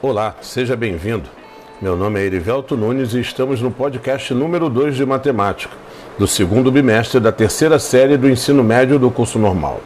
Olá, 0.00 0.36
seja 0.40 0.76
bem-vindo. 0.76 1.28
Meu 1.82 1.96
nome 1.96 2.20
é 2.20 2.22
Erivelto 2.22 2.76
Nunes 2.76 3.14
e 3.14 3.20
estamos 3.20 3.60
no 3.60 3.68
podcast 3.68 4.32
número 4.32 4.70
2 4.70 4.94
de 4.94 5.04
matemática, 5.04 5.74
do 6.16 6.24
segundo 6.24 6.70
bimestre 6.70 7.18
da 7.18 7.32
terceira 7.32 7.80
série 7.80 8.16
do 8.16 8.30
ensino 8.30 8.62
médio 8.62 8.96
do 8.96 9.10
curso 9.10 9.40
normal. 9.40 9.80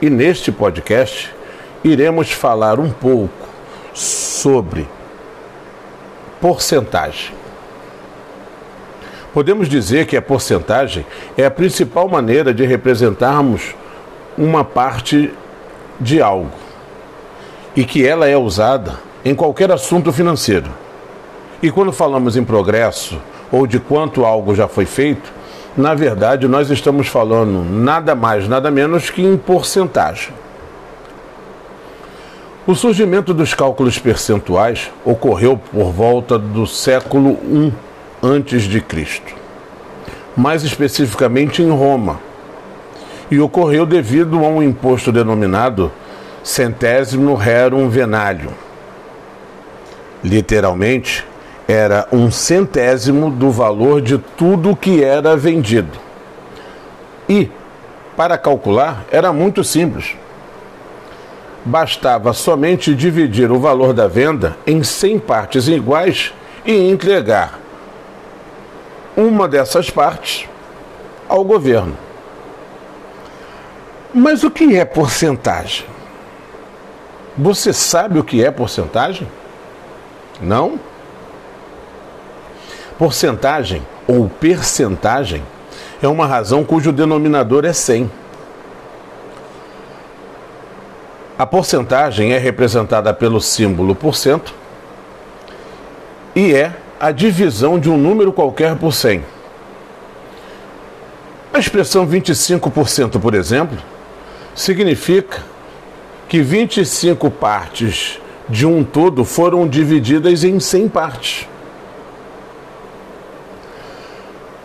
E 0.00 0.08
neste 0.08 0.52
podcast 0.52 1.34
iremos 1.82 2.30
falar 2.30 2.78
um 2.78 2.88
pouco 2.88 3.48
sobre 3.92 4.86
porcentagem. 6.40 7.34
Podemos 9.34 9.68
dizer 9.68 10.06
que 10.06 10.16
a 10.16 10.22
porcentagem 10.22 11.04
é 11.36 11.44
a 11.44 11.50
principal 11.50 12.08
maneira 12.08 12.54
de 12.54 12.64
representarmos 12.64 13.74
uma 14.38 14.64
parte 14.64 15.34
de 15.98 16.22
algo 16.22 16.52
e 17.74 17.84
que 17.84 18.06
ela 18.06 18.28
é 18.28 18.36
usada 18.36 19.04
em 19.26 19.34
qualquer 19.34 19.72
assunto 19.72 20.12
financeiro. 20.12 20.70
E 21.60 21.68
quando 21.68 21.90
falamos 21.90 22.36
em 22.36 22.44
progresso 22.44 23.20
ou 23.50 23.66
de 23.66 23.80
quanto 23.80 24.24
algo 24.24 24.54
já 24.54 24.68
foi 24.68 24.86
feito, 24.86 25.32
na 25.76 25.94
verdade 25.94 26.46
nós 26.46 26.70
estamos 26.70 27.08
falando 27.08 27.64
nada 27.68 28.14
mais, 28.14 28.46
nada 28.46 28.70
menos 28.70 29.10
que 29.10 29.20
em 29.20 29.36
porcentagem. 29.36 30.32
O 32.64 32.72
surgimento 32.76 33.34
dos 33.34 33.52
cálculos 33.52 33.98
percentuais 33.98 34.92
ocorreu 35.04 35.58
por 35.72 35.90
volta 35.90 36.38
do 36.38 36.64
século 36.64 37.36
I 37.52 37.72
antes 38.22 38.62
de 38.62 38.80
Cristo, 38.80 39.34
mais 40.36 40.62
especificamente 40.62 41.62
em 41.62 41.70
Roma, 41.70 42.20
e 43.28 43.40
ocorreu 43.40 43.84
devido 43.84 44.38
a 44.44 44.48
um 44.48 44.62
imposto 44.62 45.10
denominado 45.10 45.90
centésimo 46.44 47.34
rerum 47.34 47.88
venalium. 47.88 48.65
Literalmente, 50.26 51.24
era 51.68 52.06
um 52.12 52.30
centésimo 52.30 53.30
do 53.30 53.50
valor 53.50 54.02
de 54.02 54.18
tudo 54.18 54.76
que 54.76 55.02
era 55.02 55.36
vendido. 55.36 55.98
E, 57.28 57.50
para 58.16 58.36
calcular, 58.36 59.04
era 59.10 59.32
muito 59.32 59.62
simples 59.62 60.16
bastava 61.66 62.32
somente 62.32 62.94
dividir 62.94 63.50
o 63.50 63.58
valor 63.58 63.92
da 63.92 64.06
venda 64.06 64.56
em 64.64 64.84
100 64.84 65.18
partes 65.18 65.66
iguais 65.66 66.32
e 66.64 66.88
entregar 66.88 67.58
uma 69.16 69.48
dessas 69.48 69.90
partes 69.90 70.48
ao 71.28 71.44
governo. 71.44 71.96
Mas 74.14 74.44
o 74.44 74.50
que 74.50 74.76
é 74.76 74.84
porcentagem? 74.84 75.84
Você 77.36 77.72
sabe 77.72 78.20
o 78.20 78.24
que 78.24 78.44
é 78.44 78.50
porcentagem? 78.50 79.28
Não? 80.40 80.78
Porcentagem 82.98 83.82
ou 84.06 84.28
percentagem 84.28 85.42
é 86.02 86.08
uma 86.08 86.26
razão 86.26 86.64
cujo 86.64 86.92
denominador 86.92 87.64
é 87.64 87.72
100 87.72 88.10
A 91.38 91.44
porcentagem 91.44 92.32
é 92.32 92.38
representada 92.38 93.12
pelo 93.12 93.42
símbolo 93.42 93.94
por 93.94 94.16
cento 94.16 94.54
e 96.34 96.54
é 96.54 96.72
a 96.98 97.10
divisão 97.10 97.78
de 97.78 97.90
um 97.90 97.98
número 97.98 98.32
qualquer 98.32 98.74
por 98.76 98.94
100. 98.94 99.22
A 101.52 101.58
expressão 101.58 102.06
25%, 102.06 103.20
por 103.20 103.34
exemplo, 103.34 103.76
significa 104.54 105.42
que 106.26 106.40
25 106.40 107.30
partes 107.30 108.18
de 108.48 108.66
um 108.66 108.84
todo 108.84 109.24
foram 109.24 109.66
divididas 109.66 110.44
em 110.44 110.60
100 110.60 110.88
partes. 110.88 111.48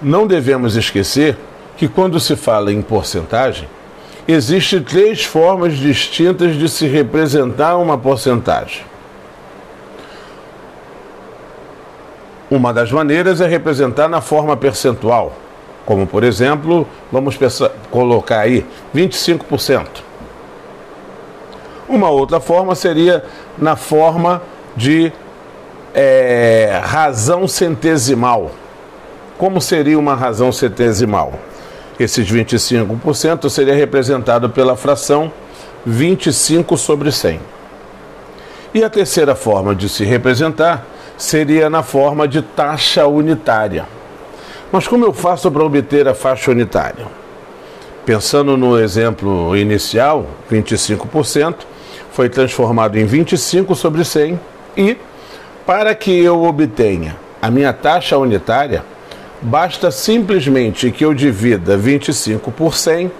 Não 0.00 0.26
devemos 0.26 0.76
esquecer 0.76 1.36
que 1.76 1.88
quando 1.88 2.18
se 2.18 2.36
fala 2.36 2.72
em 2.72 2.82
porcentagem, 2.82 3.68
Existem 4.26 4.80
três 4.80 5.24
formas 5.24 5.76
distintas 5.76 6.54
de 6.54 6.68
se 6.68 6.86
representar 6.86 7.76
uma 7.76 7.98
porcentagem. 7.98 8.84
Uma 12.48 12.72
das 12.72 12.92
maneiras 12.92 13.40
é 13.40 13.46
representar 13.48 14.08
na 14.08 14.20
forma 14.20 14.56
percentual, 14.56 15.32
como 15.84 16.06
por 16.06 16.22
exemplo, 16.22 16.86
vamos 17.10 17.36
colocar 17.90 18.40
aí 18.40 18.64
25%. 18.94 19.88
Uma 21.92 22.08
outra 22.08 22.40
forma 22.40 22.74
seria 22.74 23.22
na 23.58 23.76
forma 23.76 24.40
de 24.74 25.12
é, 25.94 26.80
razão 26.82 27.46
centesimal. 27.46 28.50
Como 29.36 29.60
seria 29.60 29.98
uma 29.98 30.14
razão 30.14 30.50
centesimal? 30.50 31.34
Esses 32.00 32.26
25% 32.32 33.50
seria 33.50 33.74
representado 33.74 34.48
pela 34.48 34.74
fração 34.74 35.30
25 35.84 36.78
sobre 36.78 37.12
100. 37.12 37.38
E 38.72 38.82
a 38.82 38.88
terceira 38.88 39.34
forma 39.34 39.74
de 39.74 39.86
se 39.86 40.02
representar 40.02 40.86
seria 41.18 41.68
na 41.68 41.82
forma 41.82 42.26
de 42.26 42.40
taxa 42.40 43.06
unitária. 43.06 43.84
Mas 44.72 44.88
como 44.88 45.04
eu 45.04 45.12
faço 45.12 45.50
para 45.50 45.62
obter 45.62 46.08
a 46.08 46.14
faixa 46.14 46.52
unitária? 46.52 47.04
Pensando 48.06 48.56
no 48.56 48.80
exemplo 48.80 49.54
inicial, 49.54 50.24
25% 50.50 51.70
foi 52.12 52.28
transformado 52.28 52.96
em 52.96 53.04
25 53.04 53.74
sobre 53.74 54.04
100 54.04 54.38
e, 54.76 54.96
para 55.66 55.94
que 55.94 56.18
eu 56.22 56.44
obtenha 56.44 57.16
a 57.40 57.50
minha 57.50 57.72
taxa 57.72 58.16
unitária, 58.16 58.84
Basta 59.42 59.90
simplesmente 59.90 60.92
que 60.92 61.04
eu 61.04 61.12
divida 61.12 61.76
25 61.76 62.52
por 62.52 62.76
100 62.76 63.10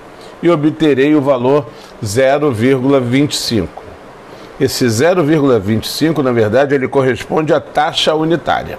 e 0.41 0.49
obterei 0.49 1.17
o 1.17 1.21
valor 1.21 1.67
0,25. 2.03 3.67
Esse 4.61 4.87
0,25, 4.87 6.19
na 6.19 6.31
verdade, 6.31 6.77
ele 6.77 6.87
corresponde 6.87 7.53
à 7.53 7.61
taxa 7.61 8.15
unitária. 8.15 8.79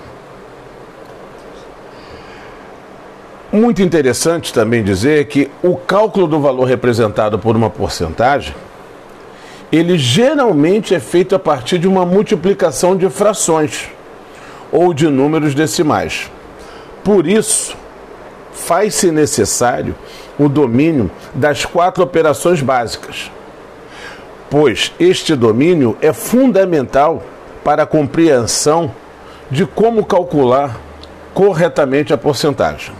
Muito 3.51 3.81
interessante 3.81 4.53
também 4.53 4.81
dizer 4.81 5.25
que 5.25 5.51
o 5.61 5.75
cálculo 5.75 6.27
do 6.27 6.39
valor 6.39 6.63
representado 6.63 7.37
por 7.37 7.57
uma 7.57 7.69
porcentagem, 7.69 8.55
ele 9.73 9.97
geralmente 9.97 10.93
é 10.93 10.99
feito 10.99 11.33
a 11.33 11.39
partir 11.39 11.79
de 11.79 11.87
uma 11.87 12.05
multiplicação 12.05 12.95
de 12.95 13.09
frações 13.09 13.89
ou 14.71 14.93
de 14.93 15.07
números 15.07 15.55
decimais. 15.55 16.29
Por 17.03 17.25
isso, 17.25 17.75
faz-se 18.53 19.11
necessário 19.11 19.95
o 20.37 20.47
domínio 20.47 21.09
das 21.33 21.65
quatro 21.65 22.03
operações 22.03 22.61
básicas, 22.61 23.31
pois 24.47 24.93
este 24.99 25.35
domínio 25.35 25.97
é 26.01 26.13
fundamental 26.13 27.23
para 27.63 27.81
a 27.81 27.87
compreensão 27.87 28.93
de 29.49 29.65
como 29.65 30.05
calcular 30.05 30.79
corretamente 31.33 32.13
a 32.13 32.17
porcentagem. 32.17 32.93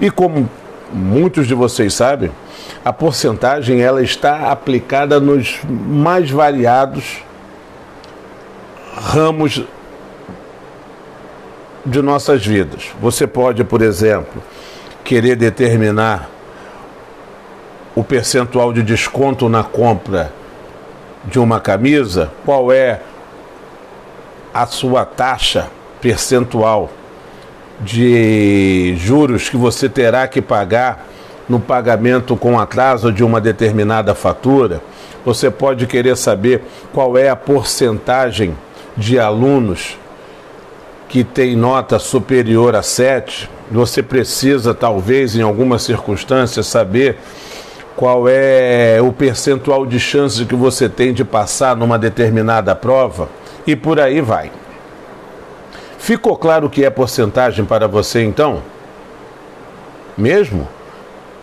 E 0.00 0.08
como 0.08 0.48
muitos 0.92 1.48
de 1.48 1.54
vocês 1.54 1.94
sabem, 1.94 2.30
a 2.84 2.92
porcentagem 2.92 3.82
ela 3.82 4.02
está 4.02 4.50
aplicada 4.50 5.18
nos 5.20 5.60
mais 5.68 6.30
variados 6.30 7.24
ramos 8.94 9.62
de 11.84 12.02
nossas 12.02 12.44
vidas. 12.44 12.88
Você 13.00 13.26
pode, 13.26 13.62
por 13.62 13.82
exemplo, 13.82 14.42
querer 15.04 15.36
determinar 15.36 16.30
o 17.94 18.02
percentual 18.02 18.72
de 18.72 18.82
desconto 18.82 19.48
na 19.48 19.62
compra 19.62 20.32
de 21.24 21.38
uma 21.38 21.60
camisa, 21.60 22.30
qual 22.44 22.72
é 22.72 23.00
a 24.52 24.66
sua 24.66 25.04
taxa 25.04 25.68
percentual 26.00 26.90
de 27.80 28.94
juros 28.96 29.48
que 29.48 29.56
você 29.56 29.88
terá 29.88 30.26
que 30.26 30.40
pagar 30.40 31.06
no 31.48 31.60
pagamento 31.60 32.36
com 32.36 32.58
atraso 32.58 33.12
de 33.12 33.22
uma 33.22 33.40
determinada 33.40 34.14
fatura. 34.14 34.80
Você 35.24 35.50
pode 35.50 35.86
querer 35.86 36.16
saber 36.16 36.62
qual 36.92 37.16
é 37.16 37.28
a 37.28 37.36
porcentagem 37.36 38.56
de 38.96 39.18
alunos 39.18 39.98
que 41.08 41.22
tem 41.22 41.56
nota 41.56 41.98
superior 41.98 42.74
a 42.74 42.82
7, 42.82 43.48
você 43.70 44.02
precisa, 44.02 44.74
talvez, 44.74 45.36
em 45.36 45.42
algumas 45.42 45.82
circunstâncias, 45.82 46.66
saber 46.66 47.18
qual 47.96 48.28
é 48.28 48.98
o 49.00 49.12
percentual 49.12 49.86
de 49.86 49.98
chances 49.98 50.46
que 50.46 50.54
você 50.54 50.88
tem 50.88 51.12
de 51.12 51.24
passar 51.24 51.74
numa 51.76 51.98
determinada 51.98 52.74
prova 52.74 53.28
e 53.66 53.74
por 53.74 53.98
aí 53.98 54.20
vai. 54.20 54.50
Ficou 55.98 56.36
claro 56.36 56.66
o 56.66 56.70
que 56.70 56.84
é 56.84 56.90
porcentagem 56.90 57.64
para 57.64 57.88
você 57.88 58.22
então? 58.22 58.62
Mesmo? 60.16 60.68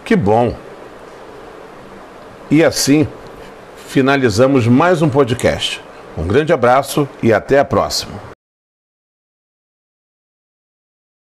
Que 0.05 0.15
bom! 0.15 0.55
E 2.51 2.63
assim 2.63 3.07
finalizamos 3.87 4.67
mais 4.67 5.01
um 5.01 5.09
podcast. 5.09 5.81
Um 6.17 6.27
grande 6.27 6.51
abraço 6.51 7.07
e 7.21 7.31
até 7.31 7.59
a 7.59 7.65
próxima. 7.65 8.32